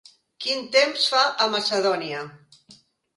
[0.43, 2.23] Quin temps fa a Macedònia